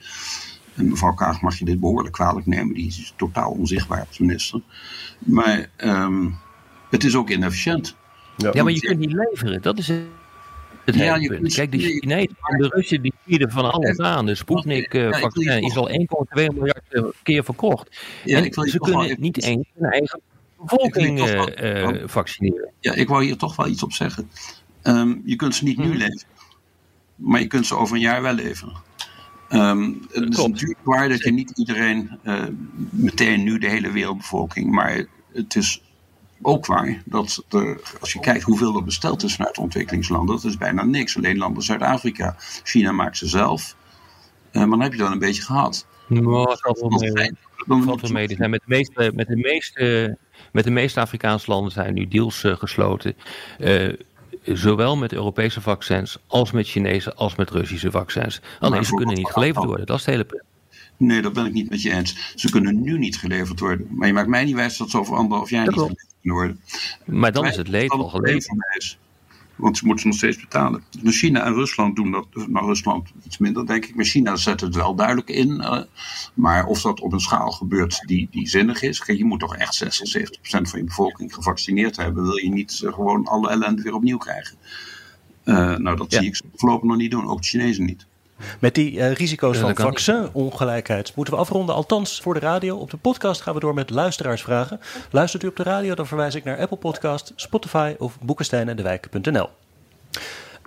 [0.75, 2.75] En mevrouw Kaag mag je dit behoorlijk kwalijk nemen.
[2.75, 4.61] Die is totaal onzichtbaar als minister.
[5.19, 6.39] Maar um,
[6.91, 7.97] het is ook inefficiënt.
[8.37, 9.63] Ja, ja maar je kunt niet leveren.
[9.63, 11.41] Dat is het hele ja, punt.
[11.41, 14.27] Kunt, Kijk, de Chinezen en de Russen die bieden van alles aan.
[14.27, 15.97] De Sputnik-vaccin uh, is al 1,2
[16.35, 16.83] miljard
[17.23, 18.01] keer verkocht.
[18.25, 20.21] Ja, en ze kunnen niet eens hun eigen
[20.59, 22.71] bevolking uh, vaccineren.
[22.81, 24.31] Ja, ik wou hier toch wel iets op zeggen.
[24.83, 25.89] Um, je kunt ze niet hmm.
[25.89, 26.35] nu leveren.
[27.17, 28.75] Maar je kunt ze over een jaar wel leveren.
[29.51, 32.45] Um, het is natuurlijk waar dat je niet iedereen uh,
[32.91, 35.83] meteen nu de hele wereldbevolking, maar het is
[36.43, 40.57] ook waar dat er, als je kijkt hoeveel er besteld is vanuit ontwikkelingslanden, dat is
[40.57, 41.17] bijna niks.
[41.17, 42.37] Alleen landen Zuid-Afrika.
[42.63, 43.77] China maakt ze zelf.
[44.53, 45.87] Uh, maar dan heb je dan een beetje gehad.
[46.09, 47.33] Nou, dat valt wel mee.
[47.67, 48.37] Dat valt wel mee.
[48.37, 50.17] Zijn met, de meeste, met, de meeste,
[50.53, 53.15] met de meeste Afrikaanse landen zijn nu deals uh, gesloten.
[53.59, 53.93] Uh,
[54.47, 58.41] zowel met Europese vaccins als met Chinese als met Russische vaccins.
[58.61, 59.87] Alleen ze kunnen niet geleverd worden.
[59.87, 60.43] Dat is het hele punt.
[60.97, 62.33] Nee, dat ben ik niet met je eens.
[62.35, 63.87] Ze kunnen nu niet geleverd worden.
[63.91, 66.61] Maar je maakt mij niet wijs dat ze over anderhalf jaar niet geleverd kunnen worden.
[67.05, 68.99] Maar dan is het leed al geleverd.
[69.57, 70.83] Want ze moeten ze nog steeds betalen.
[71.01, 72.27] Dus China en Rusland doen dat.
[72.49, 73.95] Nou, Rusland iets minder, denk ik.
[73.95, 75.49] Maar China zet het wel duidelijk in.
[75.51, 75.83] Uh,
[76.35, 78.99] maar of dat op een schaal gebeurt die, die zinnig is.
[78.99, 82.23] Kijk, je moet toch echt 60, 70 procent van je bevolking gevaccineerd hebben.
[82.23, 84.57] Wil je niet uh, gewoon alle ellende weer opnieuw krijgen?
[85.45, 86.19] Uh, nou, dat ja.
[86.19, 87.29] zie ik voorlopig nog niet doen.
[87.29, 88.07] Ook de Chinezen niet.
[88.61, 91.75] Met die uh, risico's van vaccinongelijkheid moeten we afronden.
[91.75, 92.77] Althans voor de radio.
[92.77, 94.81] Op de podcast gaan we door met luisteraarsvragen.
[95.11, 98.77] Luistert u op de radio, dan verwijs ik naar Apple Podcast, Spotify of Boekenstein en
[98.77, 99.49] de Wijken.nl.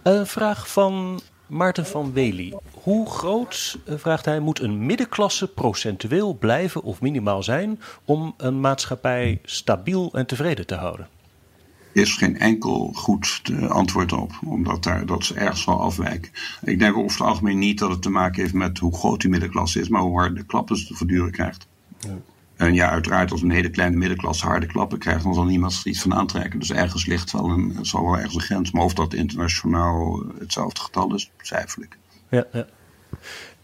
[0.04, 2.54] Een vraag van Maarten van Wely.
[2.82, 9.40] Hoe groot, vraagt hij, moet een middenklasse procentueel blijven of minimaal zijn om een maatschappij
[9.44, 11.08] stabiel en tevreden te houden?
[12.00, 16.32] Is geen enkel goed antwoord op, omdat daar, dat ze ergens zal afwijken.
[16.62, 19.30] Ik denk over het algemeen niet dat het te maken heeft met hoe groot die
[19.30, 21.68] middenklasse is, maar hoe hard de klappen ze te verduren krijgt.
[22.00, 22.18] Ja.
[22.56, 25.88] En ja, uiteraard, als een hele kleine middenklasse harde klappen krijgt, dan zal niemand er
[25.88, 26.60] iets van aantrekken.
[26.60, 28.72] Dus ergens ligt wel een, zal wel ergens een grens.
[28.72, 31.98] Maar of dat internationaal hetzelfde getal is, twijfel ik.
[32.30, 32.68] Ja, ja.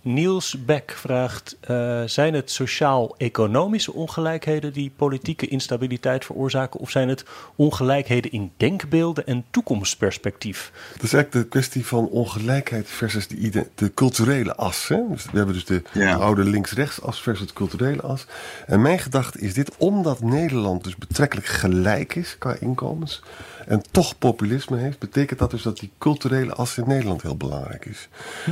[0.05, 7.25] Niels Beck vraagt: uh, zijn het sociaal-economische ongelijkheden die politieke instabiliteit veroorzaken, of zijn het
[7.55, 10.71] ongelijkheden in denkbeelden en toekomstperspectief?
[10.93, 14.87] Dat is eigenlijk de kwestie van ongelijkheid versus de, de culturele as.
[14.87, 15.01] Hè?
[15.09, 16.17] Dus we hebben dus de, ja.
[16.17, 18.25] de oude links-rechts-as versus de culturele as.
[18.65, 23.21] En mijn gedachte is dit: omdat Nederland dus betrekkelijk gelijk is qua inkomens
[23.67, 27.85] en toch populisme heeft, betekent dat dus dat die culturele as in Nederland heel belangrijk
[27.85, 28.09] is.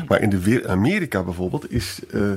[0.08, 2.32] Maar in de Amerika bijvoorbeeld is, uh,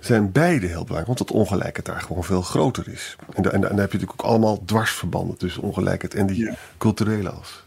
[0.00, 3.16] zijn beide heel belangrijk, want het ongelijkheid daar gewoon veel groter is.
[3.34, 6.56] En, en, en dan heb je natuurlijk ook allemaal dwarsverbanden tussen ongelijkheid en die ja.
[6.78, 7.64] culturele as.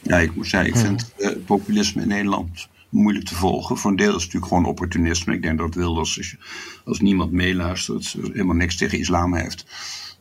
[0.00, 3.76] Ja, ik moet zeggen, ik vind uh, populisme in Nederland moeilijk te volgen.
[3.76, 5.34] Voor een deel is het natuurlijk gewoon opportunisme.
[5.34, 6.36] Ik denk dat Wilders, als,
[6.84, 9.64] als niemand meeluistert, helemaal niks tegen islam heeft.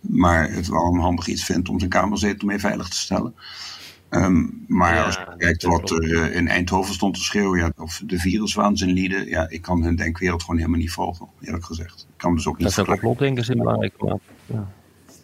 [0.09, 3.33] Maar het wel een handig iets vindt om zijn kamerzetel mee veilig te stellen.
[4.09, 7.71] Ehm, maar Ja, als je kijkt wat er eh, in Eindhoven stond te schreeuwen, ja,
[7.77, 12.07] of de viruswaanzin lieden, ja, ik kan hun denkwereld gewoon helemaal niet volgen, eerlijk gezegd.
[12.09, 13.07] Ik kan dus ook niet Dat vergelijken.
[13.07, 13.93] complotdenkers in belangrijk.
[13.97, 14.67] Maar, ja.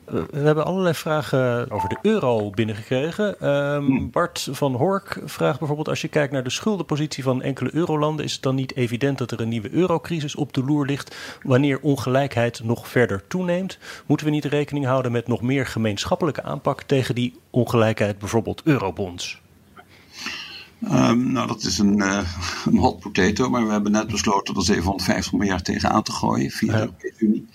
[0.10, 3.39] We hebben allerlei vragen over de euro binnengekregen.
[3.39, 8.26] Ehm, Bart van Hork vraagt bijvoorbeeld: als je kijkt naar de schuldenpositie van enkele eurolanden,
[8.26, 11.80] is het dan niet evident dat er een nieuwe eurocrisis op de loer ligt wanneer
[11.82, 13.78] ongelijkheid nog verder toeneemt?
[14.06, 19.41] Moeten we niet rekening houden met nog meer gemeenschappelijke aanpak tegen die ongelijkheid, bijvoorbeeld eurobonds?
[20.84, 22.30] Ehm, nou, dat is een, eh,
[22.65, 26.52] een hot potato, maar we hebben net besloten er 750 miljard tegen aan te gooien
[26.52, 26.80] via de.
[26.80, 27.48] Europese Unie.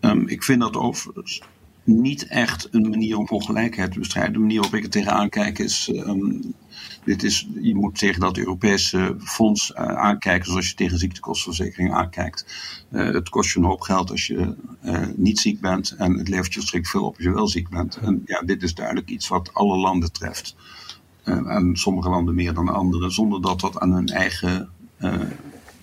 [0.00, 1.42] Ehm, ik vind dat overigens
[1.88, 4.32] niet echt een manier om ongelijkheid te bestrijden.
[4.32, 5.90] De manier waarop ik er tegenaan kijk is.
[5.92, 6.30] ehm,
[7.04, 12.46] dit is je moet tegen dat Europese fonds eh, aankijken zoals je tegen ziektekostenverzekering aankijkt.
[12.90, 16.28] Eh, het kost je een hoop geld als je eh, niet ziek bent en het
[16.28, 17.96] levert je schrik veel op als je wel ziek bent.
[17.96, 20.56] En ja, dit is duidelijk iets wat alle landen treft.
[21.24, 24.68] En sommige landen meer dan andere, zonder dat dat aan hun eigen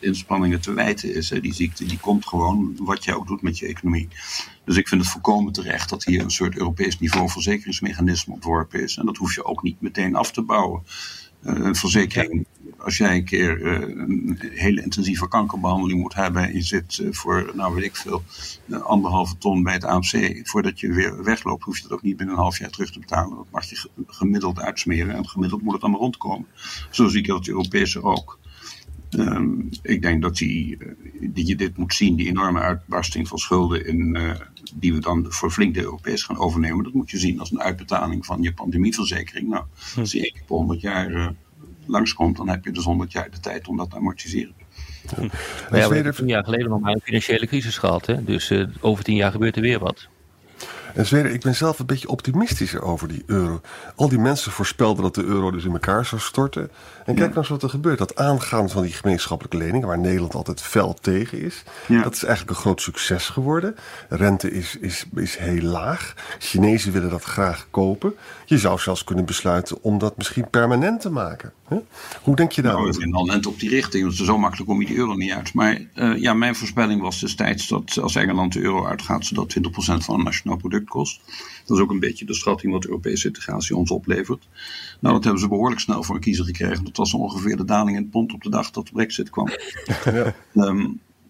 [0.06, 1.30] inspanningen te wijten is.
[1.30, 1.40] Hè.
[1.40, 4.08] Die ziekte die komt gewoon wat jij ook doet met je economie.
[4.66, 8.98] Dus ik vind het volkomen terecht dat hier een soort Europees niveau verzekeringsmechanisme ontworpen is.
[8.98, 10.84] En dat hoef je ook niet meteen af te bouwen.
[11.46, 12.46] Eh, een verzekering,
[12.78, 17.08] als jij een keer eh, een hele intensieve kankerbehandeling moet hebben en je zit eh,
[17.12, 18.24] voor, nou weet ik veel,
[18.82, 22.36] anderhalve ton bij het AMC, voordat je weer wegloopt, hoef je dat ook niet binnen
[22.36, 23.36] een half jaar terug te betalen.
[23.36, 26.48] Dat mag je ge- gemiddeld uitsmeren en gemiddeld moet het allemaal rondkomen.
[26.92, 28.40] Zo zie ik dat de Europese ook.
[29.18, 29.50] Ehm,
[29.82, 30.88] ik denk dat die, eh,
[31.20, 34.32] die je dit moet zien, die enorme uitbarsting van schulden in, eh,
[34.76, 37.62] die we dan voor flink de Europees gaan overnemen, dat moet je zien als een
[37.62, 39.50] uitbetaling van je pandemieverzekering.
[39.50, 39.64] Nou,
[39.98, 41.28] als die één keer per 100 jaar eh,
[41.86, 44.54] langskomt, dan heb je dus 100 jaar de tijd om dat te amortiseren.
[45.70, 48.06] Maar ja, we hebben tien jaar geleden nog maar een financiële crisis gehad.
[48.06, 48.24] Hè?
[48.24, 50.08] Dus eh, over tien jaar gebeurt er weer wat.
[50.96, 53.62] En Zweden, ik ben zelf een beetje optimistischer over die euro.
[53.96, 56.70] Al die mensen voorspelden dat de euro dus in elkaar zou storten.
[57.06, 57.98] En kijk nou eens wat er gebeurt.
[57.98, 61.64] Dat aangaan van die gemeenschappelijke leningen, waar Nederland altijd fel tegen is.
[61.88, 62.04] Ja.
[62.04, 63.76] Dat is eigenlijk een groot succes geworden.
[64.10, 66.14] Rente is, is, is heel laag.
[66.40, 68.14] Chinezen willen dat graag kopen.
[68.46, 71.54] Je zou zelfs kunnen besluiten om dat misschien permanent te maken.
[72.22, 72.96] Hoe denk je Nou, daarover?
[72.96, 75.32] we zijn al net op die richting, want zo makkelijk kom je die euro niet
[75.32, 75.54] uit.
[75.54, 79.62] Maar eh, ja, mijn voorspelling was destijds dat als Engeland de euro uitgaat, zodat 20%
[79.76, 81.22] van het nationaal product kost.
[81.66, 84.48] Dat is ook een beetje de schatting wat Europese integratie ons oplevert.
[85.00, 86.84] Nou, dat hebben ze behoorlijk snel voor een kiezer gekregen.
[86.84, 89.50] Dat was ongeveer de daling in het pond op de dag dat de brexit kwam.
[90.54, 90.88] Ehm,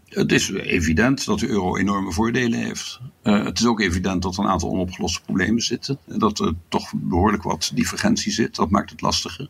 [0.10, 3.00] het is evident dat de euro enorme voordelen heeft.
[3.22, 6.00] Eh, het is ook evident dat er een aantal onopgeloste problemen zitten.
[6.08, 8.56] En dat er toch behoorlijk wat divergentie zit.
[8.56, 9.50] Dat maakt het lastiger.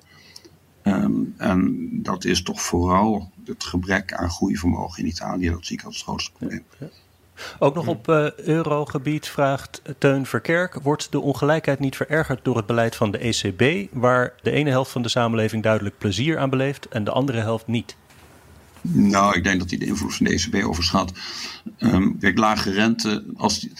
[0.82, 5.50] Ehm, en dat is toch vooral het gebrek aan groeivermogen in Italië.
[5.50, 6.64] Dat zie ik als het grootste probleem.
[7.60, 12.66] Ook nog op eh, eurogebied vraagt Teun Verkerk: wordt de ongelijkheid niet verergerd door het
[12.66, 16.88] beleid van de ECB, waar de ene helft van de samenleving duidelijk plezier aan beleeft
[16.88, 17.96] en de andere helft niet?
[18.82, 21.12] Nou, ik denk dat hij de invloed van de ECB overschat.
[21.78, 23.74] Ehm, kijk, lage rente, als, die-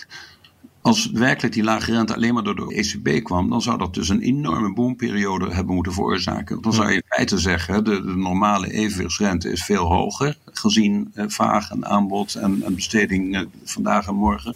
[0.86, 4.10] als werkelijk die lage rente alleen maar door de ECB kwam, dan zou dat dus
[4.10, 6.62] een enorme boomperiode hebben moeten veroorzaken.
[6.62, 11.26] Dan zou je in feite zeggen, de, de normale evenwichtsrente is veel hoger, gezien eh,
[11.28, 14.56] vraag en aanbod en, en besteding eh, vandaag en morgen.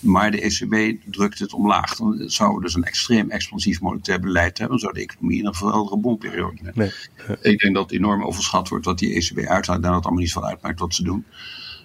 [0.00, 1.96] Maar de ECB drukt het omlaag.
[1.96, 4.78] Dan zouden we dus een extreem expansief monetair beleid hebben.
[4.78, 6.92] Dan zou de economie in een geweldige boomperiode hebben.
[7.26, 7.52] Nee.
[7.52, 9.76] Ik denk dat enorm overschat wordt wat die ECB uitlaat.
[9.76, 11.24] En dat het allemaal niet veel uitmaakt wat ze doen.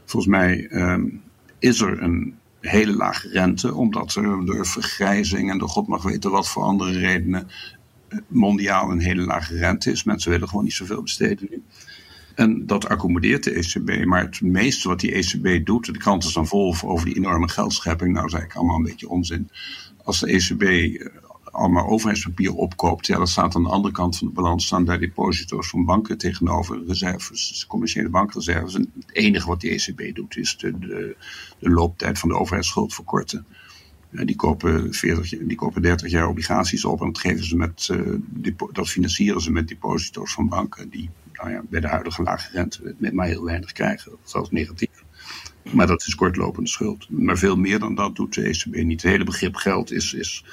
[0.06, 1.06] Volgens mij ehm,
[1.60, 6.32] is er een hele lage rente, omdat er door vergrijzing en door god mag weten
[6.32, 7.48] wat voor andere redenen
[8.08, 10.04] eh, mondiaal een hele lage rente is.
[10.04, 11.64] Mensen willen gewoon niet zoveel besteden nu.
[12.36, 14.06] En dat accommodeert de ECB.
[14.06, 17.50] Maar het meeste wat die ECB doet, de krant is dan vol over die enorme
[17.50, 18.14] geldschepping.
[18.14, 19.50] Nou, is eigenlijk allemaal een beetje onzin.
[20.04, 21.08] Als de ECB eh,
[21.54, 25.00] allemaal overheidspapier opkoopt, ja, dat staat aan de andere kant van de balans, staan daar
[25.00, 28.76] deposito's van banken tegenover, reserves, commerciële bankreserves.
[28.76, 31.18] En het enige wat die ECB doet, is de, de,
[31.60, 33.46] de looptijd van de overheidsschuld verkorten.
[34.10, 37.88] Die kopen, 40, jaar- die kopen 30 jaar obligaties op en dat, geven ze met,
[37.92, 42.50] eh, dat financieren ze met deposito's van banken die nou ja, bij de huidige lage
[42.52, 44.12] rente met maar heel weinig krijgen.
[44.24, 45.04] Zelfs negatief.
[45.72, 47.10] Maar dat is kortlopende schuld.
[47.10, 49.02] Maar veel meer dan dat doet de ECB niet.
[49.02, 50.46] Het hele begrip geld is, is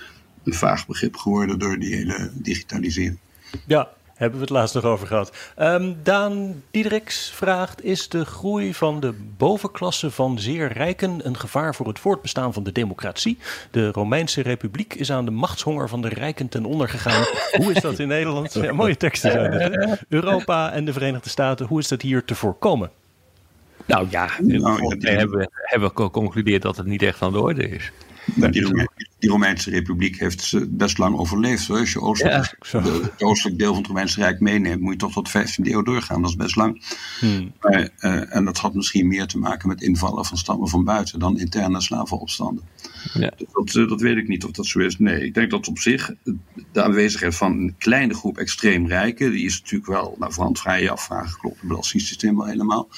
[0.44, 3.18] een vaag begrip geworden door die hele digitalisering.
[3.66, 5.32] Ja, hebben we het laatst nog over gehad.
[5.58, 11.74] Um, Daan Diedericks vraagt: Is de groei van de bovenklasse van zeer rijken een gevaar
[11.74, 13.38] voor het voortbestaan van de democratie?
[13.70, 17.24] De Romeinse Republiek is aan de machtshonger van de rijken ten onder gegaan.
[17.62, 18.52] hoe is dat in Nederland?
[18.52, 20.02] Ja, mooie teksten zijn het.
[20.08, 22.90] Europa en de Verenigde Staten, hoe is dat hier te voorkomen?
[23.86, 27.92] Nou ja, nou, hebben, we, hebben geconcludeerd dat het niet echt aan de orde is.
[28.26, 28.50] Die,
[29.18, 31.66] die, Romeinse Republiek heeft best lang overleefd.
[31.66, 31.78] Hoor.
[31.78, 35.32] Als je oostelijk, het oostelijk deel van het Romeinse Rijk meeneemt, moet je toch tot
[35.32, 36.20] de 15e eeuw doorgaan.
[36.20, 36.82] Dat is best lang.
[37.20, 37.52] Hmm.
[37.60, 41.18] Maar, uh, en dat had misschien meer te maken met invallen van stammen van buiten
[41.18, 42.64] dan interne slavenopstanden.
[43.12, 43.32] Ja.
[43.36, 44.98] Dus dat, uh, dat weet ik niet of dat zo is.
[44.98, 46.14] Nee, ik denk dat op zich
[46.72, 50.90] de aanwezigheid van een kleine groep extreem rijken, die is natuurlijk wel, nou, vooral vrije
[50.90, 52.88] afvragen, klopt het belastingssysteem wel helemaal.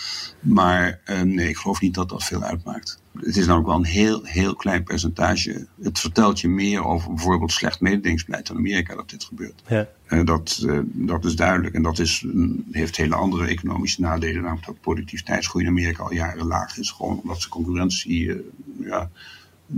[0.40, 3.85] Maar uh, nee, ik geloof niet dat dat veel uitmaakt het is namelijk wel een
[3.85, 5.66] heel, heel klein percentage.
[5.83, 9.62] Het vertelt je meer over bijvoorbeeld slecht mededingingsbeleid in Amerika dat dit gebeurt.
[9.68, 9.88] Ja.
[10.09, 11.75] Uh, dat, uh, dat is duidelijk.
[11.75, 12.27] En dat is,
[12.70, 14.42] heeft hele andere economische nadelen.
[14.42, 16.90] Namelijk dat productiviteitsgroei in Amerika al jaren laag is.
[16.90, 18.37] Gewoon omdat ze concurrentie uh,
[18.81, 19.11] ja,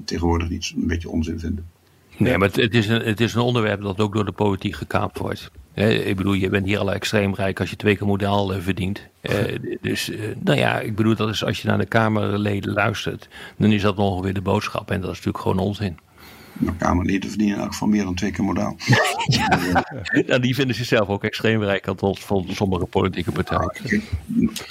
[0.05, 1.67] tegenwoordig iets een beetje onzin vinden.
[2.17, 5.19] Nee, maar het, is een, het is een onderwerp dat ook door de politiek gekaapt
[5.19, 5.51] wordt.
[5.75, 9.01] Ik bedoel, je bent hier al extreem rijk als je twee keer modaal verdient.
[9.81, 13.83] dus, nou ja, ik bedoel, dat is als je naar de Kamerleden luistert, dan is
[13.83, 14.91] dat ongeveer de boodschap.
[14.91, 15.99] En dat is natuurlijk gewoon onzin.
[16.59, 18.77] Nou, Kamerleden verdienen in elk geval meer dan twee keer modaal.
[20.27, 23.73] ja, die vinden zichzelf ook extreem rijk, althans van sommige politieke partijen.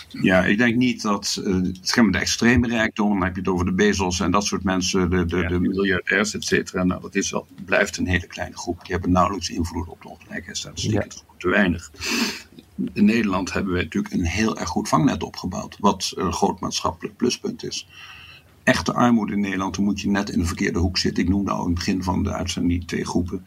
[0.09, 3.65] Ja, ik denk niet dat uh, het de extreme rijkdom, dan heb je het over
[3.65, 6.83] de Bezos en dat soort mensen, de, de, de miljardairs, et cetera.
[6.83, 8.79] Nou, dat is wel, blijft een hele kleine groep.
[8.83, 10.93] Die hebben nauwelijks invloed op de ongelijkheidsstatistiek.
[10.93, 10.99] Ja.
[10.99, 11.91] Dat is te weinig.
[12.93, 17.17] In Nederland hebben we natuurlijk een heel erg goed vangnet opgebouwd, wat een groot maatschappelijk
[17.17, 17.87] pluspunt is
[18.63, 21.23] echte armoede in Nederland, dan moet je net in de verkeerde hoek zitten.
[21.23, 23.45] Ik noemde al in het begin van de uitzending die twee groepen.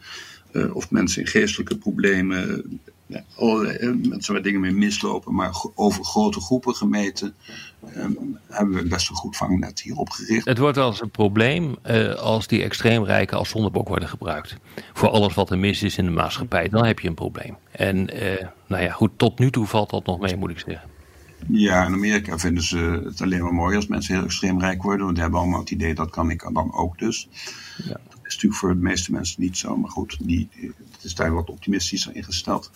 [0.51, 2.63] Uh, of mensen in geestelijke problemen,
[3.05, 7.33] ja, allerlei uh, mensen waar dingen mee mislopen, maar over grote groepen gemeten
[7.95, 10.45] um, hebben we best een goed vangnet hier opgericht.
[10.45, 11.75] Het wordt als een probleem
[12.17, 14.55] als die extreemrijken als zondebok worden gebruikt.
[14.93, 17.55] Voor alles wat er mis is in de maatschappij, dan heb je een probleem.
[17.71, 18.09] En
[18.67, 20.89] nou ja, goed, tot nu toe valt dat nog mee, moet ik zeggen.
[21.47, 25.01] Ja, in Amerika vinden ze het alleen maar mooi als mensen heel extreem rijk worden.
[25.01, 27.29] Want die hebben allemaal het idee dat kan ik dan ook dus.
[27.77, 27.99] Ja.
[28.09, 29.77] Dat is natuurlijk voor de meeste mensen niet zo.
[29.77, 30.49] Maar goed, die,
[30.91, 32.71] het is daar wat optimistischer ingesteld.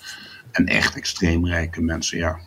[0.52, 2.40] En echt extreem rijke mensen, ja.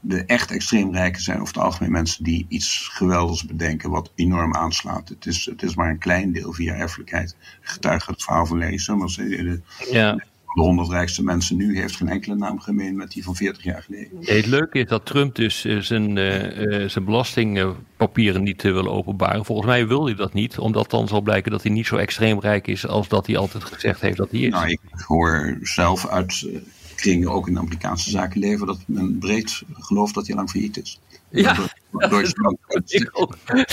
[0.00, 4.54] De echt extreem rijken zijn over het algemeen mensen die iets geweldigs bedenken wat enorm
[4.54, 5.08] aanslaat.
[5.08, 7.36] Het is, het is maar een klein deel via erfelijkheid.
[7.60, 8.98] Getuige het verhaal van lezen.
[8.98, 13.24] Maar de, ja de honderd rijkste mensen nu heeft geen enkele naam gemeen met die
[13.24, 14.18] van 40 jaar geleden.
[14.20, 19.44] het leuke is dat Trump dus uh, zijn, uh, zijn belastingpapieren niet wil openbaren.
[19.44, 22.40] Volgens mij wil hij dat niet, omdat dan zal blijken dat hij niet zo extreem
[22.40, 24.50] rijk is als dat hij altijd gezegd heeft dat hij is.
[24.50, 26.46] Nou, ik hoor zelf uit
[26.94, 31.00] kringen, ook in de Amerikaanse zakenleven, dat men breed gelooft dat hij lang failliet is.
[31.34, 31.56] Ja.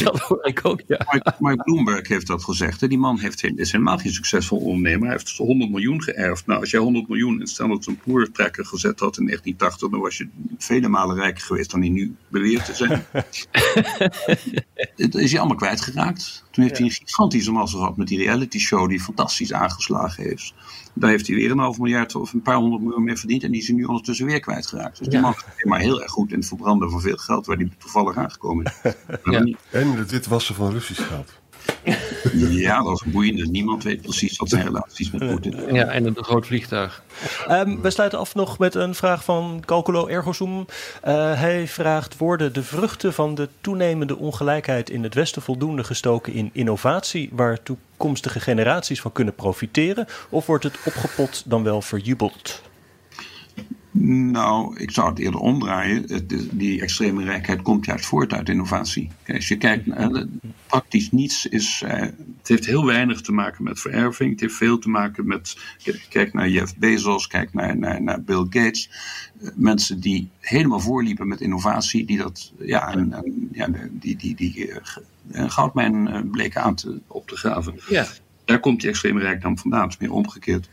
[0.04, 1.21] Dat hoor ik ook, ja.
[1.39, 2.82] Mike, Bloomberg heeft dat gezegd.
[2.82, 2.88] Hè.
[2.88, 5.08] Die man heeft, is helemaal geen succesvol ondernemer.
[5.08, 6.45] Hij heeft 100 miljoen geërfd.
[6.45, 10.17] Nou, als jij 100 miljoen in standaard een poertrekker gezet had in 1980, dan was
[10.17, 13.06] je vele malen rijker geweest dan hij nu beweert te zijn.
[14.95, 16.43] dat is hij allemaal kwijtgeraakt.
[16.52, 20.54] Toen heeft hij een gigantische massa gehad met die reality show die fantastisch aangeslagen heeft.
[20.94, 23.44] Daar heeft hij weer een half miljard of een paar honderd miljoen mee verdiend.
[23.44, 24.98] En die is hij nu ondertussen weer kwijtgeraakt.
[24.98, 27.58] Dus die man is maar heel erg goed in het verbranden van veel geld waar
[27.58, 28.74] hij toevallig aangekomen is.
[29.24, 29.48] ja.
[29.72, 31.41] En het witwassen van Russisch geld.
[32.34, 33.52] Ja, dat is boeiend.
[33.52, 35.74] Niemand weet precies wat zijn relaties met Poetin.
[35.74, 37.04] Ja, en een groot vliegtuig.
[37.50, 40.58] Um, we sluiten af nog met een vraag van Calculo Ergosum.
[40.58, 40.65] Uh,
[41.39, 46.50] hij vraagt: Worden de vruchten van de toenemende ongelijkheid in het Westen voldoende gestoken in
[46.54, 50.08] innovatie, waar toekomstige generaties van kunnen profiteren?
[50.30, 52.62] Of wordt het opgepot dan wel verjubeld?
[53.94, 56.28] Nou, ik zou het eerder omdraaien.
[56.52, 59.10] die extreme rijkheid komt juist voort uit innovatie.
[59.28, 60.26] Als je kijkt naar
[60.68, 61.84] praktisch niets is.
[61.86, 64.32] Uh, het heeft heel weinig te maken met vererving.
[64.32, 65.58] Het heeft veel te maken met.
[66.10, 68.90] Kijk naar Jeff Bezos, kijk naar, naar, naar Bill Gates.
[69.42, 72.52] Uh, mensen die helemaal voorliepen met innovatie, die dat.
[72.60, 74.70] Ja, en, en ja die, die, die
[75.32, 77.76] uh, goudmijn bleken aan te, op te graven.
[77.90, 78.08] Ja.
[78.46, 79.84] Daar komt die extreme rijkdom vandaan.
[79.84, 80.70] Het is meer omgekeerd.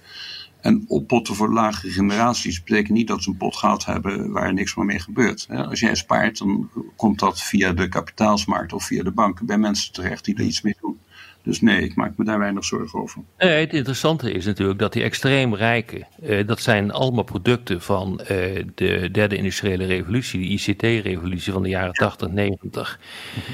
[0.60, 4.74] En oppotten voor lagere generaties betekent niet dat ze een pot gehad hebben waar niks
[4.74, 5.46] meer mee gebeurt.
[5.50, 9.92] Als jij spaart, dan komt dat via de kapitaalsmarkt of via de banken bij mensen
[9.92, 10.98] terecht die er iets mee doen.
[11.42, 13.22] Dus nee, ik maak me daar weinig zorgen over.
[13.38, 18.20] Nee, het interessante is natuurlijk dat die extreem rijken, eh, dat zijn allemaal producten van
[18.20, 23.00] eh, de derde industriële revolutie, de ICT-revolutie van de jaren 80, 90.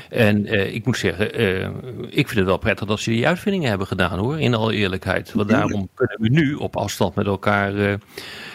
[0.09, 1.69] En eh, ik moet zeggen, eh,
[2.09, 5.33] ik vind het wel prettig dat ze die uitvindingen hebben gedaan hoor, in alle eerlijkheid.
[5.33, 7.95] Want daarom kunnen we nu op afstand met elkaar eh,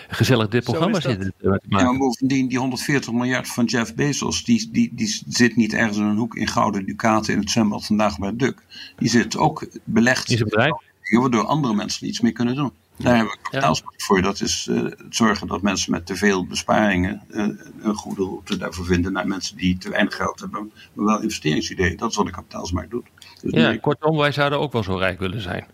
[0.10, 1.70] gezellig dit programma zitten te maken.
[1.70, 5.98] Ja, maar bovendien, die 140 miljard van Jeff Bezos, die, die, die zit niet ergens
[5.98, 8.62] in een hoek in gouden ducaten in het zwembad vandaag bij Duk.
[8.98, 10.74] Die zit ook belegd In zijn bedrijf.
[11.12, 12.72] waardoor andere mensen iets mee kunnen doen.
[12.98, 14.22] Daar hebben we kapitaalsmarkt voor.
[14.22, 17.48] Dat is eh, het zorgen dat mensen met te veel besparingen eh,
[17.82, 21.98] een goede route daarvoor vinden naar mensen die te weinig geld hebben, maar wel investeringsideeën.
[21.98, 23.08] Dat is wat de kapitaalsmarkt doet.
[23.42, 25.66] Dus Ja, nee, kortom, wij zouden ook wel zo rijk willen zijn.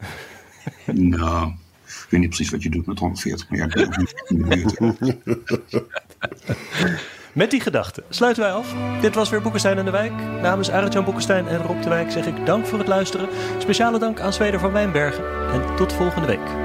[0.85, 1.53] nou,
[2.15, 3.75] weet niet precies wat je doet met 140 miljard.
[3.75, 5.21] in.
[7.33, 8.75] Met die gedachten sluiten wij af.
[9.01, 10.13] Dit was weer Boekenstein en de Wijk.
[10.41, 13.29] Namens Arend-Jan Boekenstein en Rob de Wijk zeg ik dank voor het luisteren.
[13.57, 15.51] Speciale dank aan Zweder van Wijnbergen.
[15.51, 16.64] En tot volgende week.